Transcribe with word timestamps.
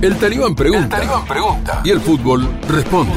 El 0.00 0.16
talibán 0.16 0.54
pregunta. 0.54 0.96
pregunta. 1.26 1.80
Y 1.84 1.90
el 1.90 2.00
fútbol 2.00 2.48
responde. 2.68 3.16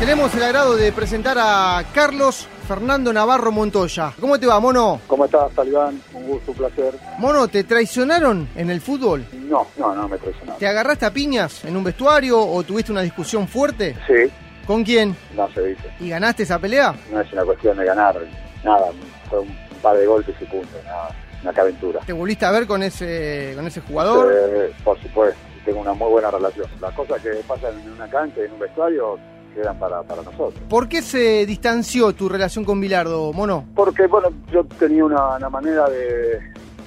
Tenemos 0.00 0.34
el 0.34 0.42
agrado 0.42 0.76
de 0.76 0.92
presentar 0.92 1.38
a 1.40 1.82
Carlos 1.94 2.46
Fernando 2.68 3.10
Navarro 3.10 3.50
Montoya. 3.50 4.12
¿Cómo 4.20 4.38
te 4.38 4.46
va, 4.46 4.60
Mono? 4.60 5.00
¿Cómo 5.06 5.24
estás, 5.24 5.50
Talibán? 5.52 5.98
Un 6.12 6.26
gusto, 6.26 6.52
un 6.52 6.58
placer. 6.58 6.94
Mono, 7.18 7.48
¿te 7.48 7.64
traicionaron 7.64 8.50
en 8.54 8.68
el 8.68 8.82
fútbol? 8.82 9.24
No, 9.32 9.66
no, 9.78 9.94
no 9.94 10.06
me 10.08 10.18
traicionaron. 10.18 10.58
¿Te 10.58 10.68
agarraste 10.68 11.06
a 11.06 11.10
piñas 11.10 11.64
en 11.64 11.74
un 11.74 11.84
vestuario 11.84 12.38
o 12.38 12.62
tuviste 12.64 12.92
una 12.92 13.00
discusión 13.00 13.48
fuerte? 13.48 13.96
Sí. 14.06 14.30
¿Con 14.66 14.84
quién? 14.84 15.16
No 15.34 15.50
se 15.54 15.68
dice. 15.68 15.90
¿Y 16.00 16.10
ganaste 16.10 16.42
esa 16.42 16.58
pelea? 16.58 16.94
No 17.10 17.18
es 17.22 17.32
una 17.32 17.44
cuestión 17.44 17.78
de 17.78 17.86
ganar, 17.86 18.14
nada, 18.62 18.88
fue 19.30 19.40
un 19.40 19.56
par 19.80 19.96
de 19.96 20.04
golpes 20.04 20.34
y 20.38 20.44
punto, 20.44 20.76
nada, 20.84 21.08
una 21.42 21.50
aventura. 21.50 22.00
¿Te 22.06 22.12
volviste 22.12 22.44
a 22.44 22.50
ver 22.50 22.66
con 22.66 22.82
ese, 22.82 23.52
con 23.54 23.66
ese 23.66 23.80
jugador? 23.80 24.32
Eh, 24.32 24.72
por 24.84 25.00
supuesto, 25.00 25.38
tengo 25.64 25.80
una 25.80 25.92
muy 25.92 26.10
buena 26.10 26.30
relación. 26.30 26.66
Las 26.80 26.94
cosas 26.94 27.20
que 27.22 27.30
pasan 27.46 27.78
en 27.80 27.92
una 27.92 28.08
cancha, 28.08 28.42
en 28.42 28.52
un 28.52 28.58
vestuario, 28.58 29.18
quedan 29.54 29.78
para, 29.78 30.02
para 30.02 30.22
nosotros. 30.22 30.54
¿Por 30.68 30.88
qué 30.88 31.02
se 31.02 31.46
distanció 31.46 32.12
tu 32.12 32.28
relación 32.28 32.64
con 32.64 32.80
Bilardo, 32.80 33.32
Mono? 33.32 33.64
Porque, 33.74 34.06
bueno, 34.06 34.28
yo 34.52 34.64
tenía 34.64 35.04
una, 35.04 35.36
una 35.36 35.50
manera 35.50 35.88
de, 35.88 36.40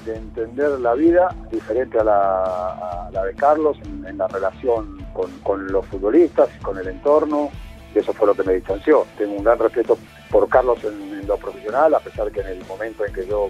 de, 0.05 0.15
entender 0.15 0.79
la 0.79 0.93
vida 0.93 1.35
diferente 1.51 1.99
a 1.99 2.03
la, 2.03 3.07
a 3.07 3.09
la 3.11 3.23
de 3.25 3.33
Carlos 3.35 3.77
en, 3.83 4.05
en 4.05 4.17
la 4.17 4.27
relación 4.27 5.05
con, 5.13 5.31
con, 5.43 5.71
los 5.71 5.85
futbolistas, 5.87 6.49
con 6.61 6.77
el 6.77 6.87
entorno, 6.87 7.49
y 7.93 7.99
eso 7.99 8.13
fue 8.13 8.27
lo 8.27 8.33
que 8.33 8.43
me 8.43 8.53
distanció. 8.53 9.05
Tengo 9.17 9.35
un 9.35 9.43
gran 9.43 9.59
respeto 9.59 9.97
por 10.29 10.47
Carlos 10.47 10.79
en, 10.83 11.19
en 11.19 11.27
lo 11.27 11.37
profesional, 11.37 11.93
a 11.93 11.99
pesar 11.99 12.31
que 12.31 12.39
en 12.41 12.47
el 12.47 12.65
momento 12.65 13.05
en 13.05 13.13
que 13.13 13.27
yo 13.27 13.49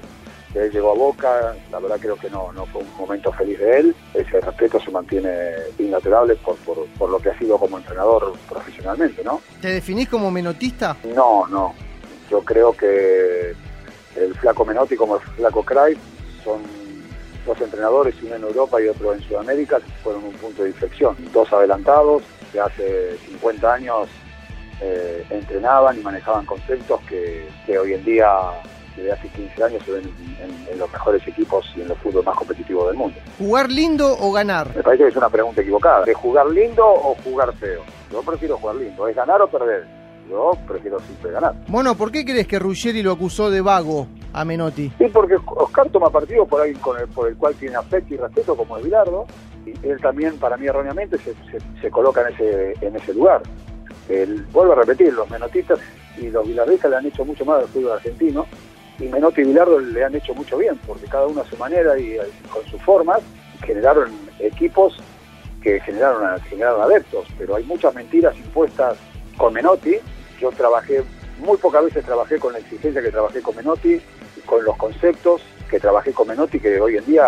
que 0.51 0.59
él 0.59 0.71
llegó 0.71 0.91
a 0.91 0.95
Boca, 0.95 1.55
la 1.71 1.79
verdad 1.79 1.97
creo 1.99 2.15
que 2.15 2.29
no, 2.29 2.51
no 2.53 2.65
fue 2.65 2.81
un 2.81 2.97
momento 2.97 3.31
feliz 3.31 3.59
de 3.59 3.79
él. 3.79 3.95
Ese 4.13 4.41
respeto 4.41 4.79
se 4.79 4.91
mantiene 4.91 5.51
inaturable 5.79 6.35
por, 6.35 6.55
por, 6.57 6.85
por, 6.97 7.09
lo 7.09 7.19
que 7.19 7.29
ha 7.29 7.37
sido 7.37 7.57
como 7.57 7.77
entrenador 7.77 8.33
profesionalmente, 8.49 9.23
¿no? 9.23 9.41
¿Te 9.61 9.69
definís 9.69 10.09
como 10.09 10.29
menotista? 10.29 10.97
No, 11.15 11.47
no. 11.47 11.73
Yo 12.29 12.41
creo 12.41 12.73
que 12.73 13.53
el 14.15 14.35
flaco 14.35 14.65
Menotti 14.65 14.95
como 14.95 15.15
el 15.15 15.21
flaco 15.21 15.63
Craig 15.63 15.97
son 16.43 16.61
dos 17.45 17.59
entrenadores, 17.59 18.15
uno 18.21 18.35
en 18.35 18.43
Europa 18.43 18.81
y 18.81 18.87
otro 18.87 19.13
en 19.13 19.21
Sudamérica, 19.21 19.79
fueron 20.03 20.25
un 20.25 20.33
punto 20.33 20.63
de 20.63 20.69
inflexión. 20.69 21.15
Dos 21.33 21.51
adelantados, 21.51 22.23
que 22.51 22.59
hace 22.59 23.17
50 23.29 23.73
años 23.73 24.09
eh, 24.81 25.25
entrenaban 25.29 25.97
y 25.97 26.01
manejaban 26.01 26.45
conceptos 26.45 27.01
que, 27.01 27.47
que 27.65 27.79
hoy 27.79 27.93
en 27.93 28.05
día 28.05 28.27
desde 28.95 29.11
hace 29.11 29.27
15 29.29 29.63
años 29.63 29.83
se 29.85 29.91
ven 29.91 30.03
en, 30.39 30.73
en, 30.73 30.79
los 30.79 30.91
mejores 30.91 31.25
equipos 31.27 31.65
y 31.75 31.81
en 31.81 31.87
los 31.87 31.97
fútbol 31.99 32.23
más 32.25 32.35
competitivos 32.35 32.87
del 32.87 32.97
mundo. 32.97 33.17
¿Jugar 33.37 33.69
lindo 33.69 34.15
o 34.19 34.31
ganar? 34.31 34.75
Me 34.75 34.83
parece 34.83 35.03
que 35.03 35.09
es 35.09 35.15
una 35.15 35.29
pregunta 35.29 35.61
equivocada. 35.61 36.05
¿De 36.05 36.13
jugar 36.13 36.47
lindo 36.47 36.85
o 36.85 37.15
jugar 37.23 37.53
feo? 37.55 37.81
Yo 38.11 38.21
prefiero 38.21 38.57
jugar 38.57 38.75
lindo. 38.75 39.07
¿Es 39.07 39.15
ganar 39.15 39.41
o 39.41 39.47
perder? 39.49 39.85
Yo 40.29 40.51
prefiero 40.67 40.99
siempre 40.99 41.31
ganar. 41.31 41.53
Bueno, 41.67 41.95
¿por 41.95 42.11
qué 42.11 42.23
crees 42.23 42.47
que 42.47 42.59
Ruggeri 42.59 43.03
lo 43.03 43.11
acusó 43.11 43.49
de 43.49 43.61
vago 43.61 44.07
a 44.33 44.45
Menotti? 44.45 44.91
Sí, 44.97 45.05
porque 45.11 45.35
Oscar 45.45 45.89
toma 45.89 46.09
partido 46.09 46.45
por 46.45 46.61
alguien 46.61 46.79
con 46.79 46.99
el, 46.99 47.07
por 47.07 47.27
el 47.27 47.35
cual 47.35 47.55
tiene 47.55 47.75
afecto 47.75 48.13
y 48.13 48.17
respeto, 48.17 48.55
como 48.55 48.77
es 48.77 48.83
Bilardo, 48.83 49.25
y 49.65 49.71
él 49.85 49.99
también, 50.01 50.37
para 50.37 50.57
mí 50.57 50.67
erróneamente, 50.67 51.17
se, 51.17 51.33
se, 51.33 51.59
se 51.81 51.91
coloca 51.91 52.21
en 52.21 52.33
ese, 52.33 52.73
en 52.81 52.95
ese 52.95 53.13
lugar. 53.13 53.41
El, 54.07 54.43
vuelvo 54.45 54.73
a 54.73 54.77
repetir, 54.77 55.13
los 55.13 55.29
menotistas 55.29 55.79
y 56.17 56.29
los 56.29 56.47
bilardistas 56.47 56.91
le 56.91 56.97
han 56.97 57.05
hecho 57.05 57.25
mucho 57.25 57.45
más 57.45 57.61
al 57.61 57.67
fútbol 57.67 57.93
argentino, 57.93 58.45
y 59.01 59.07
Menotti 59.07 59.41
y 59.41 59.45
Bilardo 59.45 59.79
le 59.79 60.03
han 60.03 60.15
hecho 60.15 60.33
mucho 60.35 60.57
bien, 60.57 60.79
porque 60.85 61.07
cada 61.07 61.25
uno 61.25 61.41
a 61.41 61.45
su 61.45 61.57
manera 61.57 61.97
y 61.97 62.17
con 62.49 62.63
sus 62.69 62.81
formas 62.83 63.19
generaron 63.65 64.11
equipos 64.39 64.95
que 65.61 65.79
generaron, 65.81 66.39
generaron 66.41 66.81
adeptos, 66.83 67.25
pero 67.37 67.55
hay 67.55 67.63
muchas 67.63 67.93
mentiras 67.95 68.35
impuestas 68.37 68.97
con 69.37 69.53
Menotti. 69.53 69.95
Yo 70.39 70.51
trabajé, 70.51 71.03
muy 71.39 71.57
pocas 71.57 71.83
veces 71.83 72.05
trabajé 72.05 72.37
con 72.37 72.53
la 72.53 72.59
exigencia 72.59 73.01
que 73.01 73.11
trabajé 73.11 73.41
con 73.41 73.55
Menotti, 73.55 73.99
con 74.45 74.63
los 74.63 74.77
conceptos 74.77 75.41
que 75.69 75.79
trabajé 75.79 76.11
con 76.13 76.27
Menotti, 76.27 76.59
que 76.59 76.79
hoy 76.79 76.97
en 76.97 77.05
día 77.05 77.25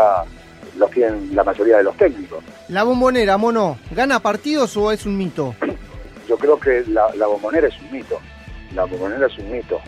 los 0.78 0.92
tienen 0.92 1.36
la 1.36 1.44
mayoría 1.44 1.78
de 1.78 1.84
los 1.84 1.98
técnicos. 1.98 2.44
¿La 2.70 2.84
bombonera, 2.84 3.38
mono, 3.38 3.78
gana 3.92 4.20
partidos 4.20 4.76
o 4.78 4.92
es 4.92 5.06
un 5.06 5.18
mito? 5.18 5.56
Yo 6.28 6.38
creo 6.38 6.60
que 6.60 6.84
la, 6.88 7.14
la 7.16 7.28
bombonera 7.28 7.68
es 7.68 7.80
un 7.82 7.92
mito. 7.92 8.20
La 8.74 8.86
bombonera 8.86 9.28
es 9.28 9.38
un 9.38 9.52
mito. 9.52 9.80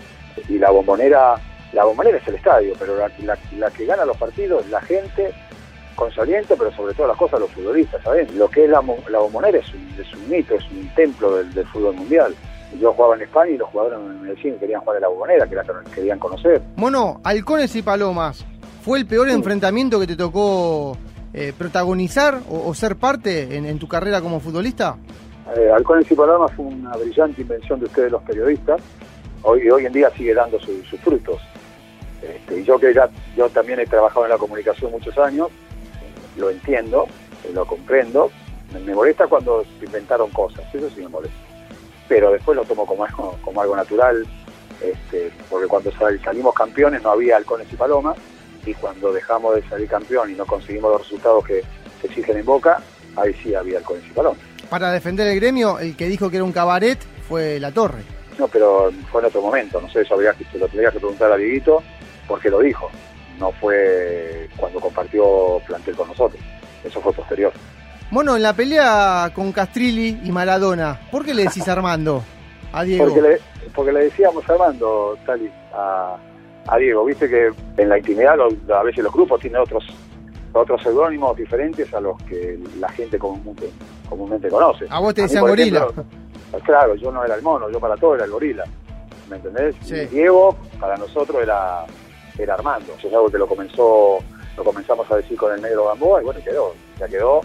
Y 0.50 0.60
la 0.60 0.70
bombonera 0.70 1.40
la 1.74 1.84
bombonera 1.84 2.18
es 2.18 2.28
el 2.28 2.36
estadio, 2.36 2.74
pero 2.80 2.98
la, 2.98 3.12
la, 3.20 3.38
la, 3.58 3.72
que 3.72 3.86
gana 3.86 4.06
los 4.06 4.18
partidos 4.18 4.64
es 4.66 4.72
la 4.72 4.82
gente 4.82 5.34
con 5.96 6.12
saliento, 6.12 6.56
pero 6.58 6.72
sobre 6.74 6.94
todo 6.94 7.08
las 7.08 7.18
cosas 7.18 7.40
los 7.40 7.52
futbolistas, 7.52 8.04
¿sabes? 8.04 8.34
Lo 8.36 8.50
que 8.50 8.66
es 8.66 8.70
la, 8.70 8.84
la 9.10 9.20
bombonera 9.20 9.58
es 9.58 9.74
un, 9.74 9.96
es 10.00 10.14
un, 10.14 10.30
mito, 10.30 10.56
es 10.56 10.72
un 10.72 10.88
templo 10.96 11.38
del, 11.38 11.54
del, 11.54 11.66
fútbol 11.68 11.96
mundial. 11.96 12.36
Yo 12.80 12.92
jugaba 12.94 13.16
en 13.16 13.22
España 13.22 13.52
y 13.52 13.58
los 13.58 13.70
jugadores 13.70 14.00
en 14.00 14.22
Medellín 14.22 14.60
querían 14.60 14.82
jugar 14.82 14.98
en 14.98 15.02
la 15.04 15.08
bombonera, 15.08 15.48
que 15.48 15.56
la 15.56 15.64
querían 15.94 16.20
conocer. 16.20 16.62
Mono, 16.76 17.22
Halcones 17.24 17.76
y 17.76 17.82
Palomas, 17.82 18.46
¿fue 18.84 19.00
el 19.00 19.06
peor 19.06 19.28
sí. 19.28 19.34
enfrentamiento 19.34 20.00
que 20.00 20.08
te 20.08 20.16
tocó 20.16 20.98
eh, 21.34 21.54
protagonizar 21.58 22.40
o, 22.50 22.68
o, 22.68 22.74
ser 22.74 22.98
parte 22.98 23.56
en, 23.56 23.66
en, 23.66 23.80
tu 23.80 23.88
carrera 23.88 24.22
como 24.22 24.40
futbolista? 24.40 24.98
Eh, 25.56 25.70
Halcones 25.72 26.12
y 26.12 26.16
Palomas 26.16 26.52
fue 26.54 26.66
una 26.66 26.92
brillante 26.98 27.42
invención 27.42 27.80
de 27.80 27.86
ustedes 27.86 28.12
los 28.12 28.22
periodistas. 28.24 28.82
Hoy, 29.48 29.86
en 29.86 29.94
día 29.94 30.10
sigue 30.18 30.34
dando 30.34 30.60
sus 30.60 30.88
su 30.88 30.98
frutos. 30.98 31.40
Este, 32.20 32.64
yo 32.64 32.80
que 32.80 32.92
ya 32.92 33.08
yo 33.38 33.48
también 33.50 33.80
he 33.80 33.86
trabajado 33.86 34.26
en 34.26 34.32
la 34.32 34.40
comunicación 34.40 34.92
muchos 34.92 35.16
años, 35.20 35.50
lo 36.36 36.50
entiendo, 36.50 37.06
lo 37.54 37.64
comprendo. 37.66 38.32
Me, 38.74 38.96
molesta 38.96 39.28
cuando 39.28 39.64
se 39.80 39.86
inventaron 39.86 40.32
cosas, 40.32 40.66
eso 40.74 40.90
sí 40.90 41.02
me 41.02 41.10
molesta. 41.10 41.38
Pero 42.08 42.32
después 42.32 42.58
lo 42.58 42.66
tomo 42.66 42.88
como 42.88 43.62
algo, 43.62 43.76
natural, 43.76 44.26
este, 44.82 45.32
porque 45.48 45.68
cuando 45.68 45.92
sal, 45.92 46.20
salimos 46.24 46.56
campeones 46.56 47.04
no 47.04 47.12
había 47.12 47.38
halcones 47.38 47.72
y 47.72 47.76
palomas, 47.76 48.18
y 48.66 48.74
cuando 48.74 49.14
dejamos 49.14 49.56
de 49.56 49.70
salir 49.70 49.88
campeón 49.88 50.32
y 50.32 50.34
no 50.34 50.48
conseguimos 50.48 50.92
los 50.92 51.02
resultados 51.04 51.46
que 51.46 51.62
se 52.02 52.08
exigen 52.08 52.38
en 52.38 52.46
Boca, 52.46 52.82
ahí 53.16 53.32
sí 53.44 53.54
había 53.54 53.78
halcones 53.78 54.06
y 54.10 54.14
palomas. 54.14 54.40
Para 54.72 54.92
defender 54.92 55.28
el 55.28 55.40
gremio, 55.40 55.78
el 55.78 55.96
que 55.96 56.08
dijo 56.08 56.32
que 56.32 56.38
era 56.38 56.44
un 56.44 56.52
cabaret 56.52 56.98
fue 57.28 57.60
La 57.60 57.72
Torre. 57.72 58.16
No, 58.38 58.48
pero 58.48 58.92
fue 59.12 59.22
en 59.22 59.28
otro 59.28 59.42
momento, 59.42 59.80
no 59.80 59.90
sé, 59.90 60.02
eso 60.02 60.16
habría, 60.16 60.34
se 60.34 60.58
lo 60.58 60.68
tendría 60.68 60.92
que 60.92 61.00
preguntar 61.00 61.32
a 61.32 61.38
Dieguito, 61.38 61.82
porque 62.28 62.50
lo 62.50 62.60
dijo, 62.60 62.90
no 63.40 63.52
fue 63.54 64.50
cuando 64.58 64.80
compartió 64.80 65.60
plantel 65.66 65.96
con 65.96 66.08
nosotros, 66.10 66.42
eso 66.84 67.00
fue 67.02 67.14
posterior. 67.14 67.54
Bueno, 68.12 68.36
en 68.36 68.44
la 68.44 68.54
pelea 68.54 69.32
con 69.34 69.52
Castrilli 69.52 70.20
y 70.24 70.32
Maradona, 70.32 71.00
¿por 71.12 71.26
qué 71.26 71.34
le 71.34 71.44
decís 71.44 71.68
Armando 71.68 72.24
a 72.72 72.84
Diego? 72.84 73.06
Porque 73.06 73.22
le, 73.22 73.40
porque 73.74 73.92
le 73.92 74.04
decíamos 74.06 74.48
Armando, 74.50 75.18
Tali, 75.26 75.50
a, 75.74 76.18
a, 76.68 76.78
Diego, 76.78 77.06
viste 77.06 77.30
que 77.30 77.52
en 77.78 77.90
la 77.90 77.98
intimidad 77.98 78.36
lo, 78.38 78.76
a 78.76 78.84
veces 78.84 79.04
los 79.04 79.14
grupos 79.14 79.40
tienen 79.40 79.62
otros 79.62 79.86
otros 80.54 80.82
seudónimos 80.82 81.36
diferentes 81.36 81.94
a 81.94 82.00
los 82.00 82.18
que 82.24 82.58
la 82.80 82.90
gente 82.90 83.20
comúnmente, 83.20 83.70
comúnmente 84.08 84.48
conoce. 84.48 84.86
A 84.90 85.00
vos 85.00 85.14
te 85.14 85.24
decían 85.24 85.46
gorila. 85.46 85.80
Ejemplo, 85.80 86.06
claro, 86.64 86.96
yo 86.96 87.12
no 87.12 87.24
era 87.24 87.36
el 87.36 87.42
mono, 87.42 87.70
yo 87.70 87.80
para 87.80 87.96
todo 87.98 88.16
era 88.16 88.26
el 88.26 88.32
gorila. 88.32 88.64
¿Me 89.30 89.38
entendés? 89.38 89.76
Sí. 89.84 90.06
Diego, 90.06 90.56
para 90.80 90.98
nosotros, 90.98 91.42
era 91.42 91.86
era 92.38 92.56
Armando. 92.56 92.94
Eso 92.98 93.08
es 93.08 93.14
algo 93.14 93.30
que 93.30 93.38
lo 93.38 93.48
comenzó, 93.48 94.20
lo 94.58 94.64
comenzamos 94.64 95.10
a 95.12 95.18
decir 95.18 95.38
con 95.38 95.54
el 95.54 95.62
negro 95.62 95.86
Gamboa 95.86 96.22
y 96.22 96.26
bueno, 96.26 96.40
quedó, 96.44 96.74
ya 97.00 97.08
quedó. 97.08 97.42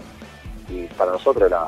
Y 0.69 0.83
para 0.87 1.11
nosotros 1.11 1.49
era, 1.49 1.63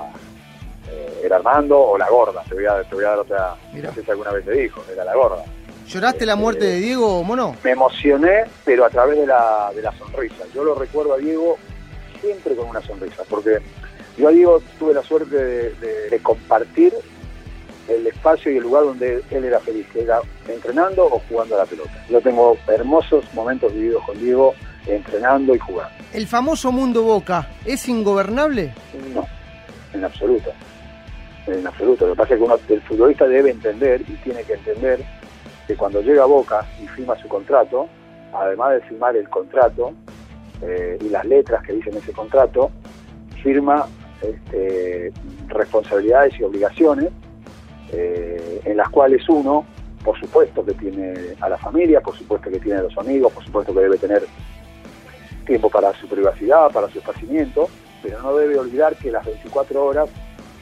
eh, 0.89 1.21
era 1.23 1.37
Armando 1.37 1.79
o 1.79 1.97
la 1.97 2.09
gorda. 2.09 2.43
Te 2.47 2.55
voy 2.55 2.65
a, 2.65 2.83
te 2.83 2.95
voy 2.95 3.05
a 3.05 3.09
dar 3.09 3.19
otra, 3.19 3.55
Mirá. 3.73 3.89
no 3.89 3.95
sé 3.95 4.03
si 4.03 4.11
alguna 4.11 4.31
vez 4.31 4.45
te 4.45 4.51
dijo, 4.51 4.83
era 4.91 5.03
la 5.03 5.15
gorda. 5.15 5.43
¿Lloraste 5.87 6.17
este, 6.17 6.25
la 6.25 6.35
muerte 6.35 6.65
de 6.65 6.77
Diego, 6.77 7.23
mono? 7.23 7.55
Me 7.63 7.71
emocioné, 7.71 8.45
pero 8.63 8.85
a 8.85 8.89
través 8.89 9.17
de 9.19 9.27
la, 9.27 9.71
de 9.75 9.81
la 9.81 9.91
sonrisa. 9.97 10.43
Yo 10.53 10.63
lo 10.63 10.75
recuerdo 10.75 11.13
a 11.13 11.17
Diego 11.17 11.57
siempre 12.21 12.55
con 12.55 12.69
una 12.69 12.81
sonrisa, 12.81 13.23
porque 13.29 13.59
yo 14.17 14.29
a 14.29 14.31
Diego 14.31 14.61
tuve 14.79 14.93
la 14.93 15.03
suerte 15.03 15.35
de, 15.35 15.73
de, 15.73 16.09
de 16.09 16.19
compartir 16.19 16.93
el 17.87 18.07
espacio 18.07 18.51
y 18.51 18.57
el 18.57 18.63
lugar 18.63 18.83
donde 18.83 19.23
él 19.29 19.45
era 19.45 19.59
feliz, 19.59 19.85
que 19.91 20.01
era 20.01 20.19
entrenando 20.47 21.05
o 21.05 21.21
jugando 21.29 21.55
a 21.55 21.59
la 21.59 21.65
pelota. 21.65 21.91
Yo 22.09 22.21
tengo 22.21 22.57
hermosos 22.67 23.25
momentos 23.33 23.73
vividos 23.73 24.03
con 24.05 24.19
Diego 24.19 24.53
entrenando 24.87 25.55
y 25.55 25.59
jugando. 25.59 25.93
¿El 26.13 26.27
famoso 26.27 26.71
mundo 26.71 27.03
Boca 27.03 27.49
es 27.65 27.87
ingobernable? 27.87 28.73
No, 29.13 29.25
en 29.93 30.03
absoluto. 30.03 30.51
En 31.47 31.65
absoluto. 31.65 32.07
Lo 32.07 32.13
que 32.13 32.17
pasa 32.17 32.33
es 32.33 32.39
que 32.39 32.43
uno, 32.45 32.59
el 32.69 32.81
futbolista 32.81 33.27
debe 33.27 33.51
entender 33.51 34.01
y 34.01 34.13
tiene 34.17 34.43
que 34.43 34.53
entender 34.53 35.03
que 35.67 35.75
cuando 35.75 36.01
llega 36.01 36.23
a 36.23 36.27
Boca 36.27 36.65
y 36.81 36.87
firma 36.87 37.17
su 37.17 37.27
contrato, 37.27 37.87
además 38.33 38.73
de 38.73 38.81
firmar 38.81 39.15
el 39.15 39.29
contrato 39.29 39.93
eh, 40.61 40.97
y 41.01 41.09
las 41.09 41.25
letras 41.25 41.63
que 41.65 41.73
dicen 41.73 41.95
ese 41.95 42.11
contrato, 42.11 42.71
firma 43.41 43.85
este, 44.21 45.11
responsabilidades 45.47 46.39
y 46.39 46.43
obligaciones 46.43 47.09
eh, 47.95 48.61
en 48.65 48.77
las 48.77 48.89
cuales 48.89 49.27
uno, 49.29 49.65
por 50.03 50.19
supuesto 50.19 50.65
que 50.65 50.73
tiene 50.73 51.13
a 51.39 51.47
la 51.47 51.57
familia, 51.57 52.01
por 52.01 52.17
supuesto 52.17 52.49
que 52.49 52.59
tiene 52.59 52.79
a 52.79 52.83
los 52.83 52.97
amigos, 52.97 53.31
por 53.31 53.45
supuesto 53.45 53.71
que 53.73 53.81
debe 53.81 53.97
tener 53.97 54.25
tiempo 55.45 55.69
para 55.69 55.93
su 55.93 56.07
privacidad, 56.07 56.71
para 56.71 56.89
su 56.89 56.97
esparcimiento, 56.97 57.69
pero 58.01 58.19
no 58.21 58.35
debe 58.35 58.57
olvidar 58.57 58.95
que 58.95 59.11
las 59.11 59.25
24 59.25 59.85
horas 59.85 60.09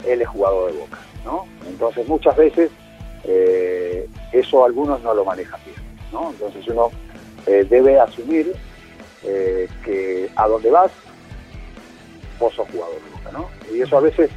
él 0.05 0.21
es 0.21 0.27
jugador 0.27 0.73
de 0.73 0.79
Boca, 0.79 0.99
¿no? 1.23 1.45
Entonces 1.67 2.05
muchas 2.07 2.35
veces 2.35 2.69
eh, 3.23 4.09
eso 4.33 4.65
algunos 4.65 5.01
no 5.01 5.13
lo 5.13 5.23
manejan 5.23 5.59
bien, 5.65 5.77
¿no? 6.11 6.31
Entonces 6.31 6.67
uno 6.67 6.89
eh, 7.45 7.65
debe 7.69 7.99
asumir 7.99 8.53
que 9.85 10.31
a 10.35 10.47
donde 10.47 10.71
vas, 10.71 10.91
vos 12.39 12.53
sos 12.55 12.67
jugador 12.71 12.95
de 12.95 13.09
Boca, 13.11 13.31
¿no? 13.31 13.49
Y 13.73 13.81
eso 13.81 13.97
a 13.97 14.01
veces, 14.01 14.31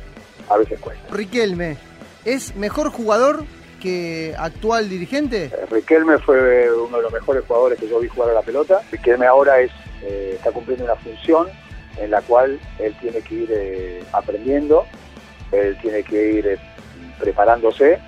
a 0.48 0.58
veces 0.58 0.78
cuesta. 0.78 1.02
Riquelme, 1.10 1.78
¿es 2.24 2.56
mejor 2.56 2.90
jugador 2.90 3.44
que 3.80 4.34
actual 4.38 4.88
dirigente? 4.88 5.50
Riquelme 5.70 6.18
fue 6.18 6.72
uno 6.72 6.96
de 6.96 7.02
los 7.02 7.12
mejores 7.12 7.44
jugadores 7.46 7.78
que 7.78 7.88
yo 7.88 8.00
vi 8.00 8.08
jugar 8.08 8.30
a 8.30 8.34
la 8.34 8.42
pelota. 8.42 8.80
Riquelme 8.90 9.26
ahora 9.26 9.60
es 9.60 9.70
está 10.06 10.52
cumpliendo 10.52 10.84
una 10.84 10.96
función 10.96 11.48
en 11.98 12.10
la 12.10 12.20
cual 12.22 12.60
él 12.78 12.94
tiene 13.00 13.20
que 13.20 13.34
ir 13.34 14.04
aprendiendo, 14.12 14.84
él 15.52 15.78
tiene 15.80 16.02
que 16.02 16.32
ir 16.32 16.58
preparándose 17.18 17.98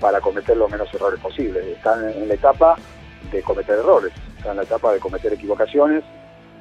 para 0.00 0.20
cometer 0.20 0.56
los 0.56 0.70
menos 0.70 0.92
errores 0.94 1.20
posibles. 1.20 1.64
Están 1.66 2.08
en 2.10 2.28
la 2.28 2.34
etapa 2.34 2.76
de 3.30 3.42
cometer 3.42 3.78
errores, 3.78 4.12
está 4.36 4.50
en 4.50 4.58
la 4.58 4.62
etapa 4.64 4.92
de 4.92 4.98
cometer 4.98 5.32
equivocaciones. 5.32 6.04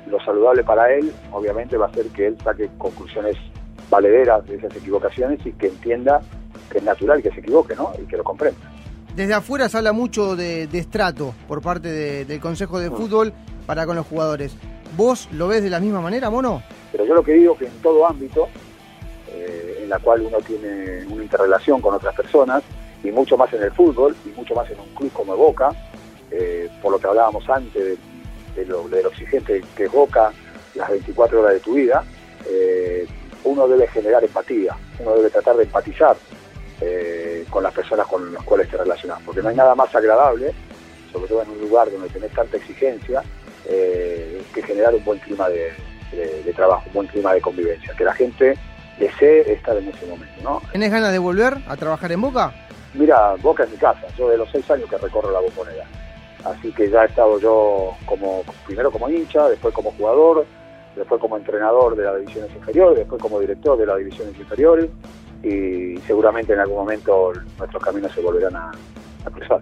Lo 0.07 0.19
saludable 0.23 0.63
para 0.63 0.91
él, 0.93 1.11
obviamente, 1.31 1.77
va 1.77 1.87
a 1.87 1.93
ser 1.93 2.07
que 2.07 2.27
él 2.27 2.37
saque 2.43 2.69
conclusiones 2.77 3.35
valederas 3.89 4.45
de 4.47 4.55
esas 4.55 4.75
equivocaciones 4.75 5.45
y 5.45 5.51
que 5.53 5.67
entienda 5.67 6.21
que 6.71 6.79
es 6.79 6.83
natural 6.83 7.21
que 7.21 7.31
se 7.31 7.39
equivoque, 7.39 7.75
¿no? 7.75 7.91
Y 8.01 8.05
que 8.07 8.17
lo 8.17 8.23
comprenda. 8.23 8.59
Desde 9.15 9.33
afuera 9.33 9.67
se 9.67 9.77
habla 9.77 9.91
mucho 9.91 10.35
de, 10.35 10.63
estrato 10.71 11.33
por 11.47 11.61
parte 11.61 12.25
del 12.25 12.39
Consejo 12.39 12.79
de 12.79 12.89
mm. 12.89 12.95
Fútbol 12.95 13.33
para 13.65 13.85
con 13.85 13.95
los 13.95 14.07
jugadores. 14.07 14.55
¿Vos 14.95 15.29
lo 15.33 15.47
ves 15.47 15.63
de 15.63 15.69
la 15.69 15.79
misma 15.79 16.01
manera, 16.01 16.29
Mono? 16.29 16.63
Pero 16.91 17.05
yo 17.05 17.13
lo 17.13 17.23
que 17.23 17.33
digo 17.33 17.57
que 17.57 17.65
en 17.65 17.81
todo 17.81 18.07
ámbito, 18.07 18.47
eh, 19.29 19.79
en 19.83 19.89
la 19.89 19.99
cual 19.99 20.21
uno 20.21 20.37
tiene 20.39 21.05
una 21.09 21.23
interrelación 21.23 21.81
con 21.81 21.93
otras 21.93 22.15
personas, 22.15 22.63
y 23.03 23.11
mucho 23.11 23.37
más 23.37 23.51
en 23.53 23.63
el 23.63 23.71
fútbol, 23.71 24.15
y 24.25 24.29
mucho 24.29 24.53
más 24.55 24.69
en 24.69 24.79
un 24.79 24.87
club 24.95 25.11
como 25.13 25.35
Boca, 25.35 25.69
eh, 26.29 26.69
por 26.81 26.91
lo 26.91 26.99
que 26.99 27.07
hablábamos 27.07 27.49
antes 27.49 27.97
de, 28.55 28.65
lo, 28.65 28.87
exigente 29.09 29.63
que 29.75 29.85
es 29.85 29.91
Boca, 29.91 30.31
las 30.75 30.89
24 30.89 31.41
horas 31.41 31.53
de 31.53 31.59
tu 31.59 31.73
vida, 31.73 32.03
eh, 32.47 33.05
uno 33.43 33.67
debe 33.67 33.87
generar 33.87 34.23
empatía, 34.23 34.75
uno 34.99 35.15
debe 35.15 35.29
tratar 35.29 35.55
de 35.57 35.63
empatizar 35.63 36.15
eh, 36.81 37.45
con 37.49 37.63
las 37.63 37.73
personas 37.73 38.07
con 38.07 38.33
las 38.33 38.43
cuales 38.43 38.69
te 38.69 38.77
relacionas, 38.77 39.21
porque 39.25 39.41
no 39.41 39.49
hay 39.49 39.55
nada 39.55 39.75
más 39.75 39.93
agradable, 39.95 40.53
sobre 41.11 41.27
todo 41.27 41.43
en 41.43 41.49
un 41.51 41.59
lugar 41.61 41.91
donde 41.91 42.09
tenés 42.09 42.31
tanta 42.31 42.57
exigencia, 42.57 43.23
que 43.63 44.61
generar 44.63 44.93
un 44.93 45.03
buen 45.05 45.19
clima 45.19 45.47
de, 45.47 45.71
trabajo, 46.55 46.83
un 46.87 46.93
buen 46.93 47.07
clima 47.07 47.33
de 47.33 47.41
convivencia, 47.41 47.93
que 47.93 48.03
la 48.03 48.13
gente 48.13 48.57
desee 48.99 49.53
estar 49.53 49.77
en 49.77 49.87
ese 49.87 50.05
momento. 50.05 50.33
¿no? 50.43 50.61
¿Tenés 50.71 50.91
ganas 50.91 51.11
de 51.11 51.19
volver 51.19 51.57
a 51.67 51.77
trabajar 51.77 52.11
en 52.11 52.21
Boca? 52.21 52.53
Mira, 52.93 53.35
Boca 53.41 53.63
es 53.63 53.71
mi 53.71 53.77
casa, 53.77 54.07
yo 54.17 54.29
de 54.29 54.37
los 54.37 54.49
seis 54.51 54.69
años 54.69 54.89
que 54.89 54.97
recorro 54.97 55.31
la 55.31 55.39
bombonera. 55.39 55.85
Así 56.43 56.71
que 56.71 56.89
ya 56.89 57.03
he 57.03 57.07
estado 57.07 57.39
yo 57.39 57.95
como 58.05 58.43
primero 58.65 58.91
como 58.91 59.09
hincha, 59.09 59.47
después 59.47 59.73
como 59.73 59.91
jugador, 59.91 60.45
después 60.95 61.21
como 61.21 61.37
entrenador 61.37 61.95
de 61.95 62.03
las 62.03 62.19
divisiones 62.19 62.51
inferiores, 62.55 62.99
después 62.99 63.21
como 63.21 63.39
director 63.39 63.77
de 63.77 63.85
las 63.85 63.97
divisiones 63.97 64.37
inferiores 64.37 64.89
y 65.43 65.97
seguramente 66.05 66.53
en 66.53 66.59
algún 66.59 66.77
momento 66.77 67.33
nuestros 67.57 67.83
caminos 67.83 68.11
se 68.13 68.21
volverán 68.21 68.55
a, 68.55 68.71
cruzar. 69.31 69.59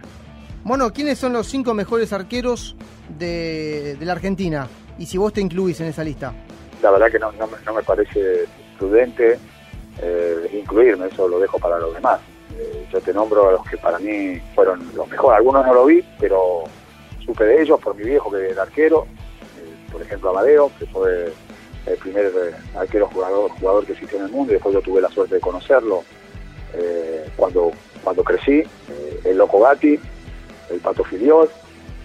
Bueno, 0.63 0.91
¿quiénes 0.91 1.17
son 1.17 1.33
los 1.33 1.47
cinco 1.47 1.73
mejores 1.73 2.11
arqueros 2.13 2.75
de, 3.17 3.97
la 4.01 4.13
Argentina? 4.13 4.67
Y 4.97 5.05
si 5.05 5.17
vos 5.17 5.31
te 5.33 5.41
incluís 5.41 5.79
en 5.79 5.87
esa 5.87 6.03
lista. 6.03 6.33
La 6.81 6.91
verdad 6.91 7.11
que 7.11 7.19
no, 7.19 7.31
me 7.73 7.83
parece 7.83 8.45
prudente 8.77 9.39
eh, 10.01 10.49
incluirme, 10.53 11.07
eso 11.07 11.27
lo 11.27 11.39
dejo 11.39 11.59
para 11.59 11.79
los 11.79 11.93
demás. 11.93 12.19
Eh, 12.57 12.87
yo 12.91 12.99
te 12.99 13.13
nombro 13.13 13.49
a 13.49 13.51
los 13.53 13.65
que 13.69 13.77
para 13.77 13.99
mí 13.99 14.39
fueron 14.55 14.85
los 14.95 15.07
mejores. 15.07 15.37
Algunos 15.37 15.65
no 15.65 15.73
lo 15.73 15.85
vi, 15.85 16.03
pero 16.19 16.63
supe 17.25 17.45
de 17.45 17.61
ellos 17.61 17.79
por 17.79 17.95
mi 17.95 18.03
viejo 18.03 18.31
que 18.31 18.49
era 18.49 18.63
arquero. 18.63 19.05
Eh, 19.57 19.91
por 19.91 20.01
ejemplo, 20.01 20.31
Amadeo, 20.31 20.71
que 20.77 20.85
fue 20.87 21.31
el 21.89 21.97
primer 21.97 22.25
eh, 22.27 22.55
arquero 22.77 23.07
jugador, 23.07 23.51
jugador 23.51 23.85
que 23.85 23.93
existió 23.93 24.19
en 24.19 24.25
el 24.25 24.31
mundo 24.31 24.51
y 24.51 24.55
después 24.55 24.73
yo 24.73 24.81
tuve 24.81 25.01
la 25.01 25.09
suerte 25.09 25.35
de 25.35 25.41
conocerlo 25.41 26.03
cuando, 27.35 27.71
cuando 28.03 28.23
crecí. 28.23 28.63
el 29.23 29.37
Loco 29.37 29.59
Gatti, 29.59 29.99
el 30.69 30.79
Pato 30.79 31.03
Filiot, 31.03 31.51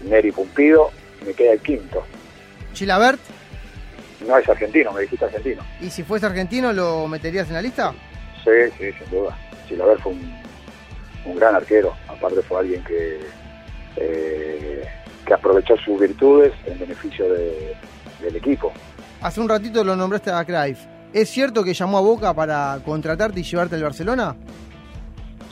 Neri 0.05 0.33
Pumpido, 0.33 0.91
y 1.21 1.27
me 1.27 1.35
queda 1.35 1.53
el 1.53 1.61
quinto. 1.61 2.03
¿Chilabert? 2.73 3.21
No 4.27 4.39
es 4.39 4.49
argentino, 4.49 4.93
me 4.93 5.03
dijiste 5.03 5.25
argentino. 5.27 5.63
¿Y 5.81 5.91
si 5.91 6.03
fuese 6.03 6.27
argentino 6.27 6.73
lo 6.73 7.07
meterías 7.09 7.49
en 7.49 7.55
la 7.55 7.63
lista? 7.63 7.93
Sí, 8.43 8.51
sí, 8.79 8.93
sin 8.93 9.11
duda. 9.11 9.37
Chilaver 9.69 9.99
fue 10.01 10.13
un, 10.13 10.43
un 11.27 11.37
gran 11.37 11.55
arquero, 11.55 11.95
aparte 12.09 12.43
fue 12.43 12.61
alguien 12.61 12.83
que, 12.85 13.21
eh, 13.97 14.85
que 15.27 15.35
aprovechó 15.35 15.77
sus 15.79 16.01
virtudes 16.01 16.53
en 16.67 16.79
beneficio 16.79 17.27
del 17.29 18.37
equipo. 18.37 18.73
Hace 19.25 19.41
un 19.41 19.49
ratito 19.49 19.83
lo 19.83 19.97
nombraste 19.97 20.31
a 20.31 20.45
Cruyff. 20.45 20.85
¿Es 21.11 21.31
cierto 21.31 21.65
que 21.65 21.73
llamó 21.73 21.97
a 21.97 22.03
Boca 22.03 22.35
para 22.35 22.79
contratarte 22.85 23.41
y 23.41 23.43
llevarte 23.43 23.75
al 23.75 23.83
Barcelona? 23.83 24.37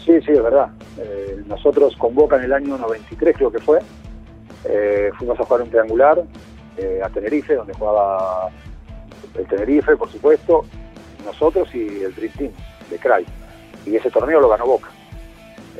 Sí, 0.04 0.20
sí, 0.20 0.32
es 0.32 0.42
verdad. 0.42 0.68
Eh, 0.98 1.42
nosotros 1.46 1.96
con 1.96 2.14
Boca 2.14 2.36
en 2.36 2.42
el 2.42 2.52
año 2.52 2.76
93 2.76 3.34
creo 3.34 3.50
que 3.50 3.60
fue, 3.60 3.78
eh, 4.66 5.10
fuimos 5.16 5.40
a 5.40 5.44
jugar 5.44 5.62
un 5.62 5.70
triangular 5.70 6.22
a 7.02 7.08
Tenerife, 7.08 7.54
donde 7.54 7.72
jugaba 7.72 8.50
el 9.38 9.46
Tenerife, 9.46 9.96
por 9.96 10.10
supuesto, 10.10 10.66
nosotros 11.24 11.74
y 11.74 12.02
el 12.02 12.14
Dream 12.14 12.32
Team 12.36 12.52
de 12.90 12.98
Cruyff 12.98 13.28
y 13.86 13.96
ese 13.96 14.10
torneo 14.10 14.38
lo 14.38 14.50
ganó 14.50 14.66
Boca. 14.66 14.90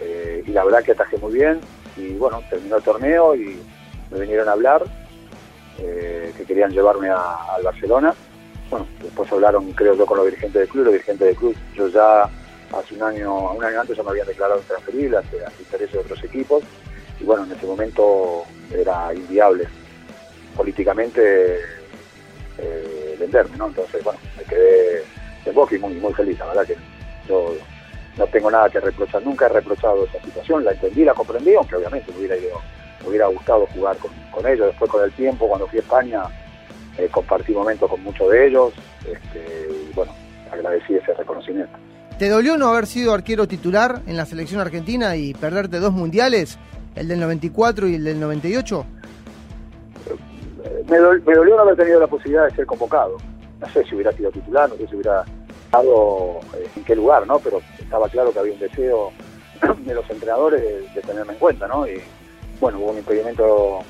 Eh, 0.01 0.43
y 0.47 0.51
la 0.53 0.65
verdad 0.65 0.83
que 0.83 0.93
atajé 0.93 1.19
muy 1.19 1.35
bien 1.35 1.61
y 1.99 2.15
bueno, 2.15 2.43
terminó 2.49 2.79
el 2.79 2.83
torneo 2.83 3.35
y 3.37 3.61
me 4.11 4.21
vinieron 4.21 4.49
a 4.49 4.53
hablar 4.53 4.83
eh, 5.79 6.33
que 6.37 6.45
querían 6.45 6.71
llevarme 6.71 7.09
al 7.09 7.63
Barcelona. 7.63 8.15
Bueno, 8.71 8.87
después 9.03 9.31
hablaron, 9.33 9.73
creo 9.73 9.95
yo, 9.95 10.07
con 10.07 10.19
los 10.19 10.27
dirigentes 10.27 10.61
del 10.61 10.69
club, 10.69 10.85
los 10.85 10.93
dirigentes 10.95 11.27
del 11.27 11.37
club, 11.37 11.57
yo 11.75 11.89
ya 11.89 12.23
hace 12.73 12.95
un 12.95 13.03
año, 13.03 13.53
un 13.53 13.65
año 13.65 13.81
antes 13.81 13.97
ya 13.97 14.03
me 14.03 14.11
habían 14.11 14.27
declarado 14.27 14.61
transferible 14.61 15.19
ante, 15.19 15.45
ante 15.45 15.63
intereses 15.63 15.93
de 15.93 15.99
otros 15.99 16.25
equipos 16.25 16.65
y 17.21 17.25
bueno, 17.25 17.45
en 17.45 17.53
ese 17.53 17.67
momento 17.67 18.45
era 18.71 19.13
inviable 19.15 19.69
políticamente 20.57 21.59
eh, 22.59 23.17
venderme, 23.19 23.57
¿no? 23.57 23.69
Entonces, 23.69 24.03
bueno, 24.03 24.19
me 24.37 24.45
quedé 24.45 25.05
en 25.45 25.55
Boca 25.55 25.75
y 25.75 25.79
muy, 25.79 25.95
muy 25.95 26.13
feliz, 26.15 26.39
la 26.39 26.47
verdad 26.47 26.67
que 26.67 26.77
yo 27.29 27.55
no 28.17 28.27
tengo 28.27 28.51
nada 28.51 28.69
que 28.69 28.81
reprochar, 28.81 29.23
nunca 29.23 29.47
he 29.47 29.51
reprochado 29.51 30.05
esa 30.05 30.21
situación, 30.23 30.65
la 30.65 30.73
entendí, 30.73 31.05
la 31.05 31.15
comprendí, 31.15 31.55
aunque 31.55 31.77
obviamente 31.77 32.13
me 32.13 32.19
hubiera, 32.19 32.37
me 33.03 33.09
hubiera 33.09 33.27
gustado 33.27 33.67
jugar 33.75 33.97
con, 33.99 34.47
ellos, 34.47 34.69
después 34.69 34.91
con 34.91 35.05
el 35.05 35.13
tiempo, 35.13 35.49
cuando 35.49 35.67
fui 35.67 35.79
a 35.79 35.83
España, 35.83 36.23
eh, 36.99 37.09
compartí 37.11 37.53
momentos 37.53 37.89
con 37.89 38.03
muchos 38.03 38.31
de 38.31 38.47
ellos, 38.47 38.73
este, 39.01 39.69
y 39.71 39.93
bueno, 39.95 40.13
agradecí 40.51 40.95
ese 40.95 41.15
reconocimiento. 41.15 41.73
¿Te 42.19 42.29
dolió 42.29 42.57
no 42.57 42.69
haber 42.69 42.87
sido 42.87 43.13
arquero 43.13 43.49
titular 43.49 44.03
en 44.07 44.17
la 44.17 44.27
selección 44.27 44.61
argentina 44.61 45.17
y 45.17 45.35
perderte 45.35 45.81
dos 45.81 45.93
mundiales, 45.93 46.59
el 46.95 47.09
del 47.09 47.21
94 47.21 47.89
y 47.89 47.95
el 47.97 48.05
del 48.05 48.21
98? 48.21 48.87
Eh, 50.65 50.85
me, 50.89 50.99
me 50.99 51.35
dolió 51.35 51.57
no 51.57 51.63
haber 51.63 51.77
tenido 51.77 52.01
la 52.01 52.07
posibilidad 52.07 52.45
de 52.45 52.55
ser 52.55 52.67
convocado. 52.67 53.17
No 53.61 53.69
sé 53.69 53.85
si 53.85 53.95
hubiera 53.95 54.13
sido 54.13 54.31
titular, 54.31 54.69
no 54.69 54.77
sé 54.77 54.87
si 54.89 54.97
hubiera 54.97 55.25
eh, 55.75 56.69
en 56.77 56.85
qué 56.85 56.95
lugar, 56.95 57.27
¿no? 57.27 57.39
Pero 57.39 57.63
estaba 57.79 58.07
claro 58.09 58.31
que 58.33 58.39
había 58.39 58.53
un 58.53 58.59
deseo 58.59 59.11
de 59.87 59.95
los 59.95 60.09
entrenadores 60.11 60.63
de, 60.95 61.01
tenerme 61.01 61.33
en 61.33 61.39
cuenta, 61.39 61.67
¿no? 61.67 61.87
Y 61.87 62.01
bueno, 62.63 62.79
hubo 62.79 62.93
un 62.93 62.99
impedimento 62.99 63.81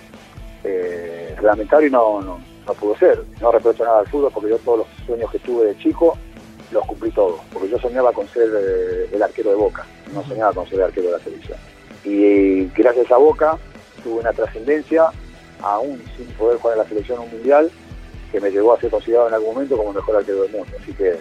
eh, 0.64 1.34
reglamentario 1.36 1.88
y 1.88 1.90
no, 1.90 2.22
no, 2.22 2.40
pudo 2.80 2.96
ser. 2.96 3.22
No 3.38 3.52
reprocho 3.52 3.84
nada 3.84 3.98
al 3.98 4.06
fútbol 4.06 4.30
porque 4.32 4.48
yo 4.48 4.58
todos 4.60 4.78
los 4.78 4.86
sueños 5.04 5.30
que 5.30 5.38
tuve 5.40 5.66
de 5.66 5.76
chico 5.76 6.16
los 6.70 6.86
cumplí 6.86 7.10
todos, 7.10 7.38
porque 7.52 7.68
yo 7.68 7.78
soñaba 7.78 8.12
con 8.12 8.26
ser 8.28 8.48
eh, 8.48 9.10
el 9.12 9.22
arquero 9.22 9.50
de 9.50 9.56
Boca, 9.56 9.84
no 10.14 10.24
soñaba 10.24 10.54
con 10.54 10.66
ser 10.66 10.78
el 10.78 10.84
arquero 10.84 11.08
de 11.08 11.12
la 11.12 11.18
selección. 11.18 11.58
Y 12.02 12.64
gracias 12.68 13.12
a 13.12 13.18
Boca 13.18 13.58
tuve 14.02 14.20
una 14.20 14.32
trascendencia, 14.32 15.10
aún 15.60 16.02
sin 16.16 16.26
poder 16.28 16.58
jugar 16.58 16.78
en 16.78 16.82
la 16.82 16.88
selección 16.88 17.18
un 17.18 17.30
mundial, 17.30 17.70
que 18.30 18.40
me 18.40 18.50
llegó 18.50 18.72
a 18.72 18.80
ser 18.80 18.90
considerado 18.90 19.28
en 19.28 19.34
algún 19.34 19.52
momento 19.52 19.76
como 19.76 19.90
el 19.90 19.96
mejor 19.96 20.16
arquero 20.16 20.44
del 20.44 20.52
mundo. 20.52 20.74
Así 20.80 20.94
que 20.94 21.18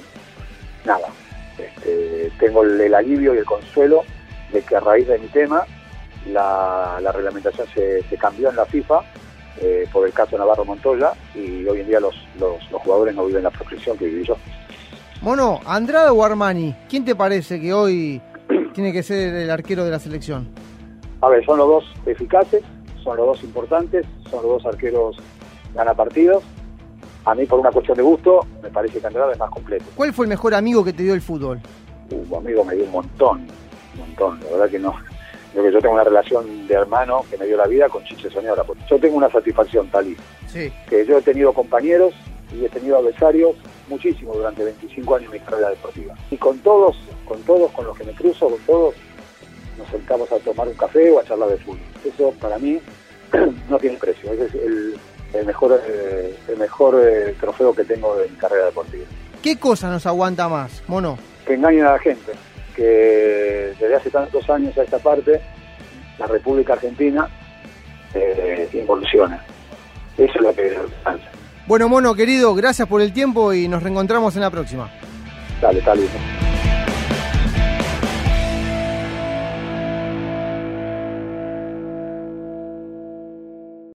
nada, 0.86 1.10
este, 1.58 2.32
tengo 2.40 2.64
el, 2.64 2.94
alivio 2.94 3.36
y 3.36 3.40
el 3.40 3.46
consuelo 3.46 4.06
de 4.54 4.62
que 4.62 4.78
a 4.78 4.80
raíz 4.80 5.06
de 5.06 5.20
mi 5.20 5.28
tema 5.28 5.66
la, 6.28 7.00
reglamentación 7.14 7.68
se, 7.74 8.04
cambió 8.18 8.50
en 8.50 8.56
la 8.56 8.66
FIFA 8.66 9.02
eh, 9.62 9.88
por 9.92 10.06
el 10.06 10.14
caso 10.14 10.38
Navarro 10.38 10.66
Montoya 10.66 11.14
y 11.36 11.66
hoy 11.68 11.82
en 11.82 11.88
día 11.88 12.00
los, 12.00 12.16
jugadores 12.72 13.16
no 13.16 13.26
viven 13.26 13.44
la 13.44 13.50
proscripción 13.50 13.98
que 13.98 14.06
viví 14.06 14.26
yo. 14.26 14.38
Mono, 15.22 15.60
Andrade 15.66 16.10
o 16.10 16.24
Armani, 16.24 16.76
¿quién 16.90 17.06
te 17.06 17.16
parece 17.16 17.60
que 17.60 17.74
hoy 17.74 18.22
tiene 18.74 18.92
que 18.92 19.04
ser 19.04 19.34
el 19.36 19.50
arquero 19.52 19.86
de 19.86 19.92
la 19.92 20.00
selección? 20.00 20.50
A 21.22 21.30
ver, 21.30 21.46
son 21.46 21.60
los 21.60 21.68
dos 21.68 21.84
eficaces, 22.06 22.64
son 23.04 23.18
los 23.18 23.28
dos 23.28 23.44
importantes, 23.44 24.06
son 24.30 24.42
los 24.44 24.64
dos 24.64 24.66
arqueros 24.66 25.18
gana 25.76 25.94
partidos 25.94 26.44
a 27.26 27.36
mí 27.36 27.46
por 27.46 27.60
una 27.60 27.72
cuestión 27.72 27.98
de 27.98 28.04
gusto, 28.04 28.46
me 28.64 28.70
parece 28.70 29.00
que 29.00 29.08
Andrade 29.08 29.34
es 29.34 29.40
más 29.40 29.50
completo. 29.50 29.86
¿Cuál 29.96 30.14
fue 30.14 30.26
el 30.26 30.30
mejor 30.30 30.54
amigo 30.56 30.84
que 30.84 30.94
te 30.94 31.04
dio 31.04 31.14
el 31.14 31.22
fútbol? 31.22 31.60
Un 32.10 32.36
amigo 32.36 32.64
me 32.66 32.76
dio 32.76 32.86
un 32.86 32.92
montón, 32.92 33.48
un 33.94 34.00
montón, 34.00 34.40
la 34.42 34.52
verdad 34.52 34.70
que 34.70 34.80
no. 34.80 34.96
Yo, 35.54 35.64
que 35.64 35.72
yo 35.72 35.80
tengo 35.80 35.96
una 35.96 36.04
relación 36.04 36.68
de 36.68 36.74
hermano 36.76 37.26
que 37.30 37.38
me 37.38 37.46
dio 37.46 37.58
la 37.58 37.68
vida 37.68 37.90
con 37.90 38.04
Chiche 38.06 38.30
Soñora. 38.30 38.64
Yo 38.90 39.00
tengo 39.00 39.18
una 39.18 39.30
satisfacción, 39.30 39.90
Talí, 39.90 40.16
Sí. 40.48 40.72
que 40.90 41.06
yo 41.06 41.18
he 41.18 41.22
tenido 41.22 41.52
compañeros 41.54 42.14
y 42.54 42.64
he 42.66 42.70
tenido 42.70 42.98
adversarios 42.98 43.56
muchísimo 43.90 44.34
durante 44.34 44.64
25 44.64 45.16
años 45.16 45.32
de 45.32 45.40
mi 45.40 45.46
carrera 45.46 45.70
deportiva. 45.70 46.16
Y 46.30 46.38
con 46.38 46.58
todos, 46.60 46.98
con 47.26 47.42
todos, 47.44 47.72
con 47.72 47.86
los 47.86 47.98
que 47.98 48.04
me 48.06 48.14
cruzo, 48.14 48.50
con 48.50 48.60
todos, 48.60 48.96
nos 49.78 49.88
sentamos 49.90 50.32
a 50.32 50.38
tomar 50.40 50.68
un 50.68 50.74
café 50.76 51.12
o 51.12 51.20
a 51.20 51.24
charlar 51.24 51.50
de 51.50 51.58
fútbol. 51.58 51.80
Eso 52.06 52.34
para 52.40 52.58
mí 52.58 52.80
no 53.70 53.78
tiene 53.78 53.98
precio. 53.98 54.32
Ese 54.32 54.46
es 54.46 54.56
el, 54.56 54.96
el 55.34 55.46
mejor, 55.46 55.82
eh, 55.86 56.36
el 56.48 56.58
mejor 56.58 56.96
eh, 57.04 57.36
trofeo 57.40 57.74
que 57.74 57.84
tengo 57.84 58.16
de 58.18 58.30
mi 58.30 58.36
carrera 58.38 58.66
deportiva. 58.68 59.06
¿Qué 59.42 59.58
cosa 59.58 59.90
nos 59.90 60.06
aguanta 60.06 60.48
más, 60.48 60.84
mono? 60.88 61.18
Que 61.46 61.56
engañen 61.56 61.86
a 61.86 61.94
la 61.94 62.00
gente, 62.00 62.32
que 62.82 63.76
desde 63.80 63.96
hace 63.96 64.10
tantos 64.10 64.50
años 64.50 64.76
a 64.76 64.82
esta 64.82 64.98
parte, 64.98 65.40
la 66.18 66.26
República 66.26 66.74
Argentina 66.74 67.30
eh, 68.14 68.68
involuciona. 68.74 69.44
Eso 70.18 70.34
es 70.34 70.42
lo 70.42 70.54
que 70.54 70.76
alcanza. 70.76 71.30
Bueno, 71.68 71.88
mono 71.88 72.16
querido, 72.16 72.56
gracias 72.56 72.88
por 72.88 73.02
el 73.02 73.14
tiempo 73.14 73.54
y 73.54 73.68
nos 73.68 73.84
reencontramos 73.84 74.36
en 74.36 74.42
la 74.42 74.50
próxima. 74.50 74.90
Dale, 75.62 75.80
listo. 75.80 76.41